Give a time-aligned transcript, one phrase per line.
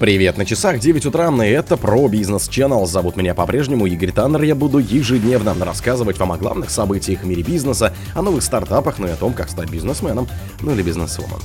[0.00, 2.84] Привет, на часах 9 утра, и это про бизнес Channel.
[2.84, 4.42] Зовут меня по-прежнему Игорь Таннер.
[4.42, 9.06] Я буду ежедневно рассказывать вам о главных событиях в мире бизнеса, о новых стартапах, ну
[9.06, 10.26] и о том, как стать бизнесменом,
[10.62, 11.38] ну или бизнесвумен.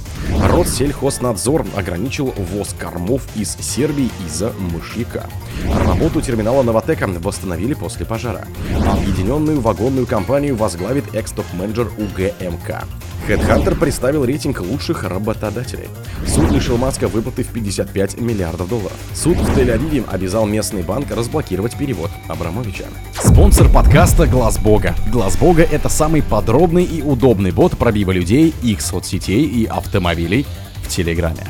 [0.51, 5.29] Россельхознадзор ограничил ввоз кормов из Сербии из-за мышьяка.
[5.85, 8.47] Работу терминала Новотека восстановили после пожара.
[8.83, 12.83] Объединенную вагонную компанию возглавит экс-топ-менеджер УГМК.
[13.29, 15.87] HeadHunter представил рейтинг лучших работодателей.
[16.25, 18.97] Суд лишил Маска выплаты в 55 миллиардов долларов.
[19.13, 22.85] Суд в Тель-Авиве обязал местный банк разблокировать перевод Абрамовича.
[23.13, 24.95] Спонсор подкаста Глаз Бога.
[25.11, 30.47] Глаз Бога это самый подробный и удобный бот пробива людей, их соцсетей и автомобилей
[30.83, 31.45] в Телеграме.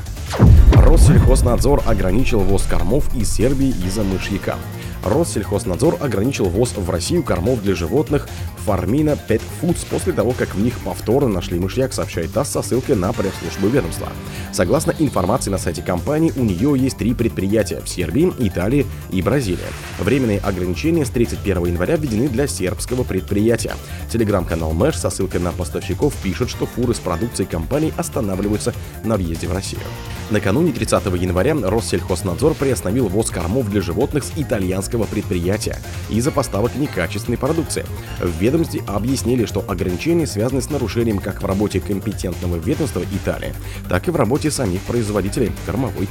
[0.73, 4.55] Россельхознадзор ограничил ввоз кормов из Сербии из-за мышьяка.
[5.03, 8.27] Россельхознадзор ограничил ввоз в Россию кормов для животных
[8.65, 12.95] Фармина Pet Foods после того, как в них повторно нашли мышьяк, сообщает ТАСС со ссылкой
[12.95, 14.09] на пресс-службу ведомства.
[14.51, 19.59] Согласно информации на сайте компании, у нее есть три предприятия в Сербии, Италии и Бразилии.
[19.99, 23.73] Временные ограничения с 31 января введены для сербского предприятия.
[24.11, 29.47] Телеграм-канал Мэш со ссылкой на поставщиков пишет, что фуры с продукцией компании останавливаются на въезде
[29.47, 29.81] в Россию.
[30.29, 35.77] Накануне 30 января Россельхознадзор приостановил ввоз кормов для животных с итальянского предприятия
[36.09, 37.85] из-за поставок некачественной продукции.
[38.19, 43.53] В ведомстве объяснили, что ограничения связаны с нарушением как в работе компетентного ведомства Италии,
[43.87, 46.07] так и в работе самих производителей кормовой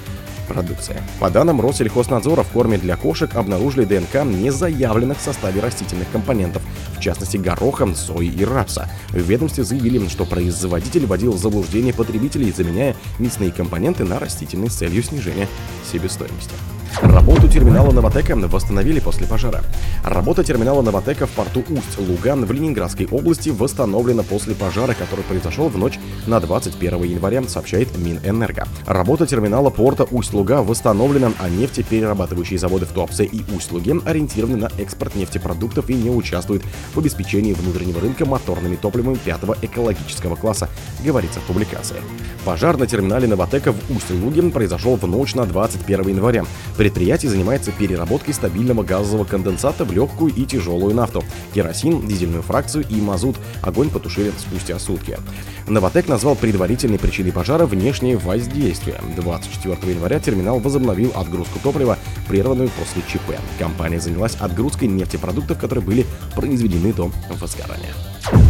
[0.49, 0.97] продукции.
[1.21, 6.63] По данным Россельхознадзора, в корме для кошек обнаружили ДНК, не заявленных в составе растительных компонентов,
[6.97, 8.91] в частности гороха, сои и рапса.
[9.11, 14.75] В ведомстве заявили, что производитель вводил в заблуждение потребителей, заменяя мясные компоненты на растительные с
[14.75, 15.49] целью снижения
[15.93, 16.55] себестоимости.
[17.03, 19.63] Работу терминала Новотека восстановили после пожара.
[20.03, 25.79] Работа терминала Новотека в порту Усть-Луган в Ленинградской области восстановлена после пожара, который произошел в
[25.79, 28.67] ночь на 21 января, сообщает Минэнерго.
[28.85, 35.15] Работа терминала порта Усть-Луга восстановлена, а нефтеперерабатывающие заводы в Туапсе и Усть-Луге ориентированы на экспорт
[35.15, 40.69] нефтепродуктов и не участвуют в обеспечении внутреннего рынка моторными топливами пятого экологического класса,
[41.05, 41.97] говорится в публикации.
[42.45, 46.45] Пожар на терминале Новотека в Усть-Луге произошел в ночь на 21 января.
[46.89, 51.23] Предприятие занимается переработкой стабильного газового конденсата в легкую и тяжелую нафту,
[51.53, 53.37] керосин, дизельную фракцию и мазут.
[53.61, 55.19] Огонь потушили спустя сутки.
[55.67, 58.99] Новотек назвал предварительной причиной пожара внешнее воздействие.
[59.17, 63.39] 24 января терминал возобновил отгрузку топлива, прерванную после ЧП.
[63.59, 67.93] Компания занялась отгрузкой нефтепродуктов, которые были произведены до возгорания.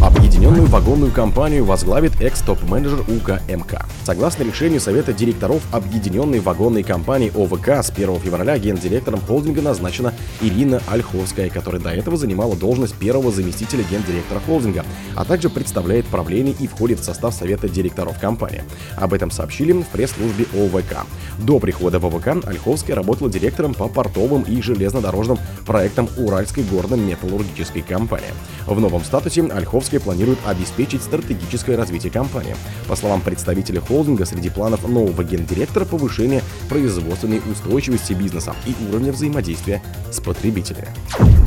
[0.02, 3.86] Объединенную вагонную компанию возглавит экс-топ-менеджер УКМК.
[4.04, 10.80] Согласно решению Совета директоров Объединенной вагонной компании ОВК с 1 февраля гендиректором холдинга назначена Ирина
[10.88, 14.84] Ольховская, которая до этого занимала должность первого заместителя гендиректора холдинга,
[15.14, 18.64] а также представляет правление и входит в состав Совета директоров компании.
[18.96, 21.06] Об этом сообщили в пресс-службе ОВК.
[21.38, 28.30] До прихода в ОВК Ольховская работала директором по портовым и железнодорожным проектам Уральской горно-металлургической компании.
[28.66, 32.56] В новом статусе Ольховская планирует обеспечить стратегическое развитие компании.
[32.88, 39.82] По словам представителя холдинга, среди планов нового гендиректора повышение производственной устойчивости бизнеса и уровня взаимодействия
[40.10, 40.88] с потребителями.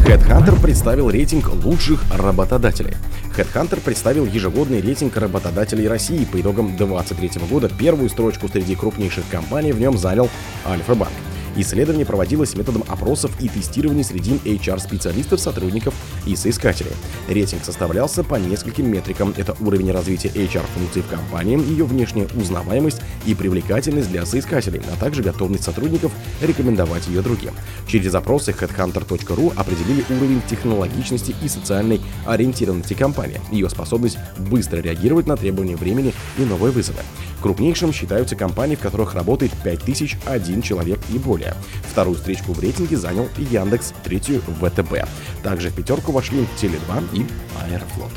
[0.05, 2.95] HeadHunter представил рейтинг лучших работодателей.
[3.37, 7.69] HeadHunter представил ежегодный рейтинг работодателей России по итогам 2023 года.
[7.69, 10.29] Первую строчку среди крупнейших компаний в нем занял
[10.65, 11.11] Альфа-Банк.
[11.55, 15.93] Исследование проводилось методом опросов и тестирований среди HR-специалистов, сотрудников
[16.25, 16.91] и соискателей.
[17.27, 19.33] Рейтинг составлялся по нескольким метрикам.
[19.37, 25.23] Это уровень развития HR-функций в компании, ее внешняя узнаваемость и привлекательность для соискателей, а также
[25.23, 27.53] готовность сотрудников рекомендовать ее другим.
[27.87, 35.35] Через опросы headhunter.ru определили уровень технологичности и социальной ориентированности компании, ее способность быстро реагировать на
[35.35, 36.99] требования времени и новые вызовы.
[37.41, 41.40] Крупнейшим считаются компании, в которых работает 5001 человек и более.
[41.89, 45.07] Вторую стричку в рейтинге занял Яндекс, третью ВТБ.
[45.43, 47.25] Также в пятерку вошли Теле2 и
[47.61, 48.11] Аэрофлот.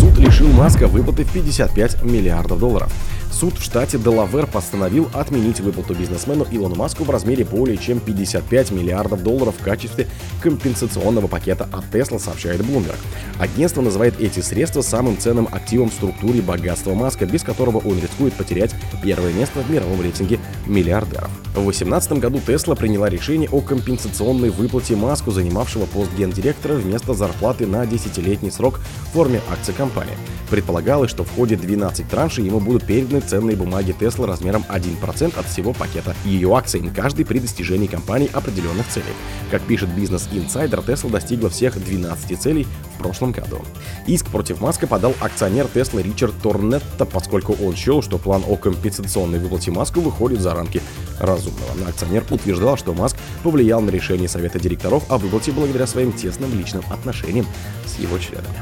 [0.00, 2.92] Суд лишил Маска выплаты в 55 миллиардов долларов.
[3.30, 8.70] Суд в штате Делавер постановил отменить выплату бизнесмену Илону Маску в размере более чем 55
[8.70, 10.06] миллиардов долларов в качестве
[10.40, 12.96] компенсационного пакета от Tesla, сообщает Bloomberg.
[13.38, 18.32] Агентство называет эти средства самым ценным активом в структуре богатства Маска, без которого он рискует
[18.34, 21.30] потерять первое место в мировом рейтинге миллиардеров.
[21.50, 27.66] В 2018 году Tesla приняла решение о компенсационной выплате Маску, занимавшего пост гендиректора, вместо зарплаты
[27.66, 30.14] на десятилетний срок в форме акций компании.
[30.50, 35.46] Предполагалось, что в ходе 12 траншей ему будут переданы ценные бумаги Tesla размером 1% от
[35.46, 39.04] всего пакета ее акций, каждый при достижении компании определенных целей.
[39.50, 43.60] Как пишет Business Insider, Tesla достигла всех 12 целей в прошлом году.
[44.06, 49.38] Иск против Маска подал акционер Tesla Ричард Торнетто, поскольку он счел, что план о компенсационной
[49.38, 50.80] выплате Маску выходит за рамки
[51.20, 51.72] разумного.
[51.88, 56.82] Акционер утверждал, что Маск повлиял на решение совета директоров о выплате благодаря своим тесным личным
[56.90, 57.46] отношениям
[57.86, 58.54] с его членами.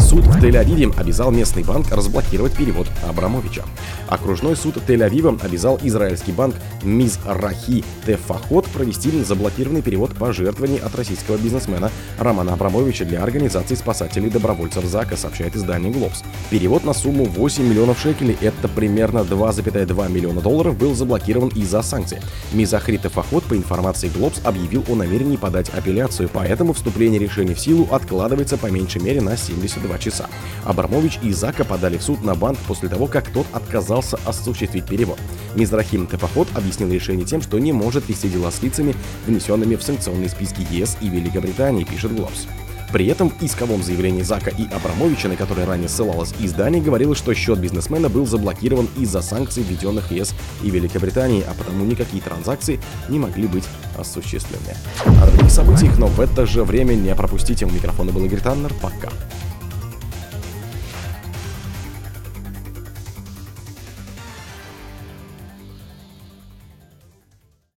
[0.00, 3.64] Суд в Тель-Авиве обязал местный банк разблокировать перевод Абрамовича.
[4.08, 11.90] Окружной суд Тель-Авива обязал израильский банк Мизрахи Тефахот провести заблокированный перевод пожертвований от российского бизнесмена
[12.18, 16.22] Романа Абрамовича для организации спасателей добровольцев ЗАКа, сообщает издание «Глобс».
[16.50, 22.18] Перевод на сумму 8 миллионов шекелей, это примерно 2,2 миллиона долларов, был заблокирован из-за санкций.
[22.52, 27.86] Мизахри Тефахот, по информации «Глобс», объявил о намерении подать апелляцию, поэтому вступление решения в силу
[27.90, 30.26] откладывается по меньшей мере на 72 часа.
[30.64, 35.18] Абрамович и Зака подали в суд на банк после того, как тот отказался осуществить перевод.
[35.54, 38.94] Мизрахим Тефахот объяснил решение тем, что не может вести дела с лицами,
[39.26, 42.46] внесенными в санкционные списки ЕС и Великобритании, пишет Глобс.
[42.92, 47.32] При этом в исковом заявлении Зака и Абрамовича, на которое ранее ссылалось издание, говорилось, что
[47.34, 53.18] счет бизнесмена был заблокирован из-за санкций, введенных ЕС и Великобритании, а потому никакие транзакции не
[53.18, 53.64] могли быть
[53.96, 54.76] осуществлены.
[55.06, 57.64] О других событиях, но в это же время не пропустите.
[57.64, 58.72] У микрофона был Игорь Таннер.
[58.82, 59.10] Пока.